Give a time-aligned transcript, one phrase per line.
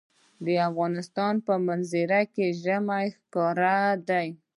[0.45, 3.77] د افغانستان په منظره کې ژمی ښکاره
[4.07, 4.23] ده.